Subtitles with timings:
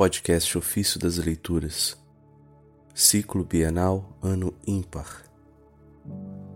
[0.00, 1.94] podcast Ofício das Leituras,
[2.94, 5.24] ciclo bienal, ano ímpar,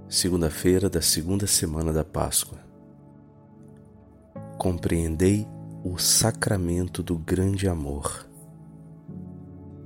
[0.08, 2.58] segunda-feira da segunda semana da Páscoa.
[4.56, 5.46] Compreendei
[5.84, 8.26] o sacramento do grande amor.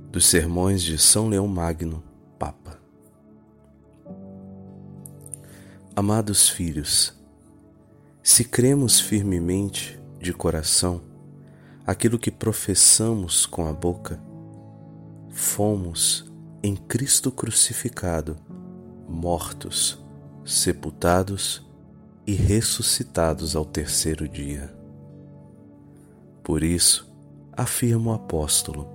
[0.09, 2.01] Dos sermões de São Leão Magno,
[2.39, 2.79] Papa.
[5.93, 7.13] Amados filhos,
[8.23, 11.08] se cremos firmemente de coração
[11.89, 14.21] aquilo que professamos com a boca,
[15.31, 16.31] fomos
[16.61, 18.37] em Cristo crucificado,
[19.07, 19.97] mortos,
[20.45, 21.67] sepultados
[22.27, 24.71] e ressuscitados ao terceiro dia.
[26.43, 27.11] Por isso,
[27.53, 28.87] afirma o apóstolo: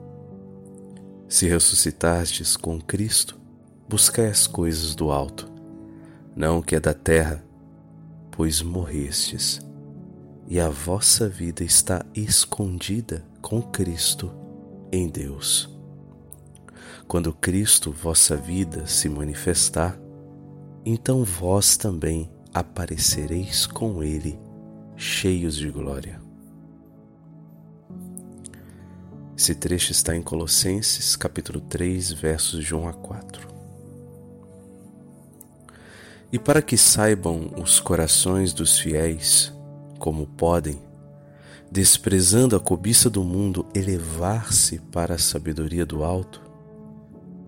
[1.29, 3.37] Se ressuscitastes com Cristo,
[3.89, 5.51] buscai as coisas do alto,
[6.37, 7.45] não o que é da terra,
[8.31, 9.59] pois morrestes
[10.47, 14.33] e a vossa vida está escondida com Cristo
[14.93, 15.71] em Deus.
[17.07, 19.99] Quando Cristo, vossa vida, se manifestar,
[20.85, 24.39] então vós também aparecereis com Ele,
[24.97, 26.21] cheios de glória.
[29.37, 33.49] Esse trecho está em Colossenses, capítulo 3, versos de 1 a 4.
[36.33, 39.54] E para que saibam os corações dos fiéis,
[40.05, 40.79] como podem,
[41.73, 46.43] desprezando a cobiça do mundo, elevar-se para a sabedoria do alto,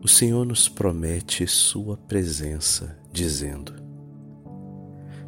[0.02, 3.74] o Senhor nos promete Sua presença, dizendo: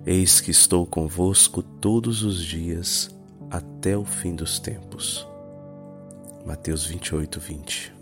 [0.06, 3.14] Eis que estou convosco todos os dias
[3.50, 5.28] até o fim dos tempos.
[6.46, 7.92] Mateus 28, 20.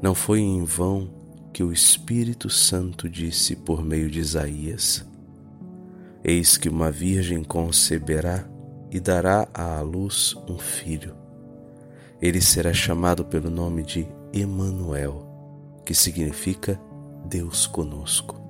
[0.00, 1.10] Não foi em vão
[1.52, 5.04] que o Espírito Santo disse por meio de Isaías:
[6.28, 8.44] Eis que uma virgem conceberá
[8.90, 11.14] e dará à luz um filho.
[12.20, 15.24] Ele será chamado pelo nome de Emanuel,
[15.84, 16.80] que significa
[17.26, 18.42] Deus conosco.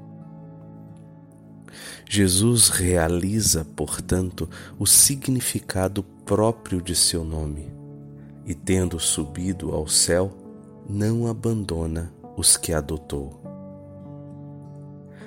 [2.08, 4.48] Jesus realiza, portanto,
[4.78, 7.70] o significado próprio de seu nome,
[8.46, 10.32] e tendo subido ao céu,
[10.88, 13.45] não abandona os que adotou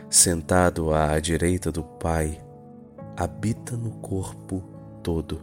[0.09, 2.42] sentado à direita do Pai,
[3.16, 4.64] habita no corpo
[5.03, 5.42] todo.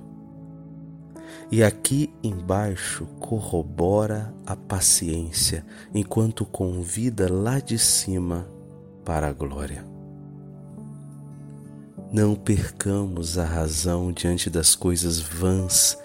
[1.50, 8.49] E aqui embaixo corrobora a paciência, enquanto convida lá de cima
[9.05, 9.84] para a glória.
[12.12, 15.99] Não percamos a razão diante das coisas vãs,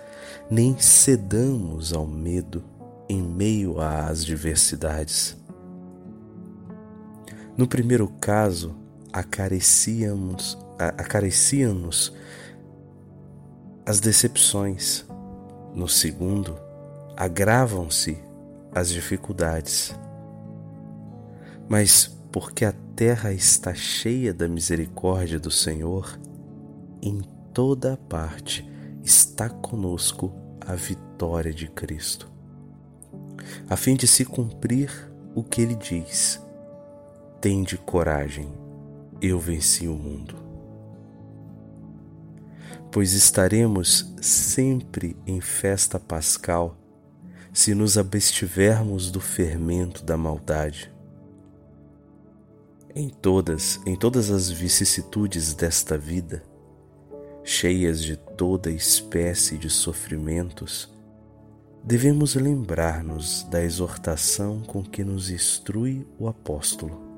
[0.49, 2.63] nem cedamos ao medo
[3.07, 5.40] em meio às diversidades
[7.57, 8.75] no primeiro caso,
[9.11, 12.13] acariciamos, acariciam-nos
[13.85, 15.05] as decepções.
[15.73, 16.57] No segundo,
[17.15, 18.17] agravam-se
[18.73, 19.93] as dificuldades.
[21.67, 26.17] Mas porque a terra está cheia da misericórdia do Senhor,
[27.01, 27.21] em
[27.53, 28.69] toda parte
[29.03, 30.33] está conosco
[30.65, 32.31] a vitória de Cristo,
[33.69, 34.89] a fim de se cumprir
[35.35, 36.39] o que ele diz
[37.41, 38.53] Tende coragem,
[39.19, 40.35] eu venci o mundo.
[42.91, 46.77] Pois estaremos sempre em festa pascal
[47.51, 50.93] se nos abstivermos do fermento da maldade.
[52.93, 56.43] Em todas, em todas as vicissitudes desta vida,
[57.43, 60.93] cheias de toda espécie de sofrimentos,
[61.83, 67.09] devemos lembrar-nos da exortação com que nos instrui o apóstolo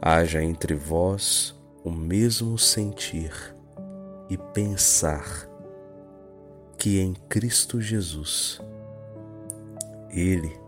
[0.00, 1.54] haja entre vós
[1.84, 3.32] o mesmo sentir
[4.28, 5.48] e pensar
[6.78, 8.60] que em Cristo Jesus,
[10.10, 10.58] Ele,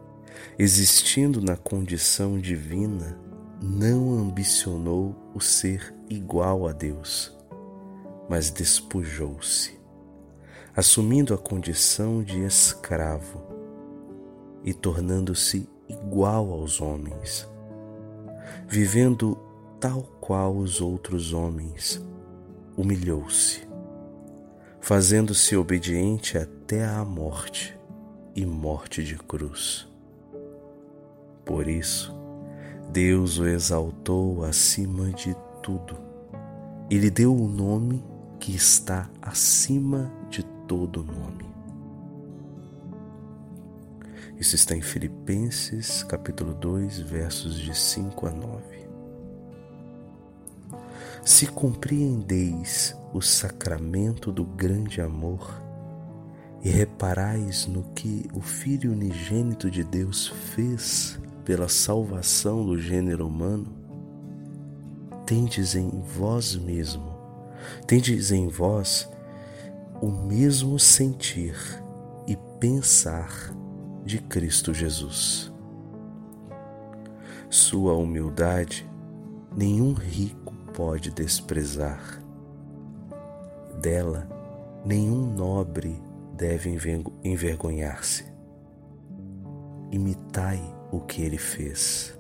[0.58, 3.18] existindo na condição divina,
[3.62, 7.34] não ambicionou o ser igual a Deus,
[8.28, 9.78] mas despojou-se,
[10.74, 13.42] assumindo a condição de escravo
[14.65, 17.52] e tornando-se igual aos homens
[18.68, 19.39] vivendo
[19.80, 22.00] tal qual os outros homens,
[22.77, 23.66] humilhou-se,
[24.80, 27.78] fazendo-se obediente até à morte
[28.34, 29.89] e morte de cruz.
[31.44, 32.15] Por isso,
[32.91, 35.97] Deus o exaltou acima de tudo
[36.91, 38.04] e lhe deu o nome
[38.39, 41.47] que está acima de todo nome.
[44.42, 48.89] Isso está em Filipenses, capítulo 2, versos de 5 a 9.
[51.24, 55.62] Se compreendeis o sacramento do grande amor,
[56.60, 63.72] e reparais no que o Filho unigênito de Deus fez pela salvação do gênero humano,
[65.24, 67.15] tendes em vós mesmo,
[67.86, 69.09] tendes em vós
[70.00, 71.54] o mesmo sentir
[72.27, 73.61] e pensar
[74.04, 75.53] de Cristo Jesus.
[77.49, 78.91] Sua humildade
[79.57, 82.21] nenhum rico pode desprezar.
[83.81, 84.28] Dela
[84.84, 86.03] nenhum nobre
[86.34, 86.71] deve
[87.22, 88.25] envergonhar-se.
[89.91, 90.60] Imitai
[90.91, 92.19] o que ele fez.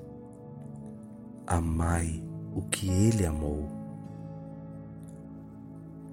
[1.46, 2.22] Amai
[2.54, 3.68] o que ele amou.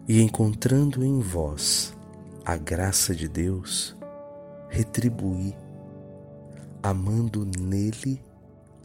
[0.08, 1.96] E encontrando em vós
[2.46, 3.99] a graça de Deus,
[4.70, 5.56] retribuí,
[6.82, 8.22] amando nele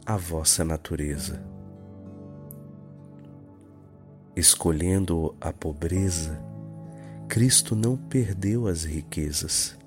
[0.05, 1.41] a vossa natureza.
[4.35, 6.43] Escolhendo a pobreza,
[7.27, 9.77] Cristo não perdeu as riquezas.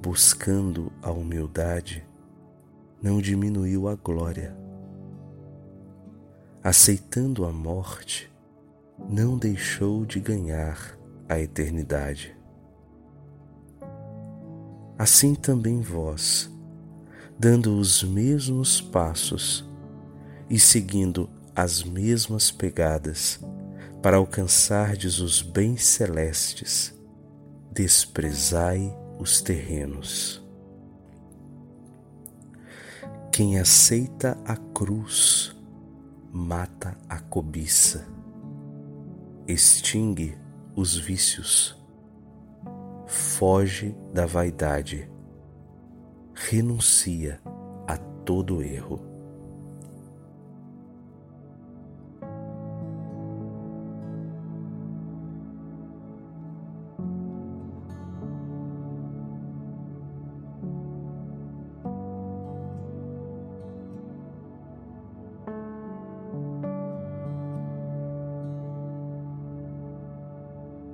[0.00, 2.06] Buscando a humildade,
[3.02, 4.56] não diminuiu a glória.
[6.62, 8.32] Aceitando a morte,
[9.08, 10.98] não deixou de ganhar
[11.28, 12.34] a eternidade.
[14.98, 16.50] Assim também vós,
[17.38, 19.68] dando os mesmos passos
[20.48, 23.40] e seguindo as mesmas pegadas,
[24.00, 26.94] para alcançardes os bens celestes,
[27.72, 30.44] desprezai os terrenos.
[33.32, 35.56] Quem aceita a cruz
[36.30, 38.06] mata a cobiça,
[39.48, 40.36] extingue
[40.76, 41.76] os vícios,
[43.06, 45.10] foge da vaidade,
[46.34, 47.40] renuncia
[47.86, 49.13] a todo erro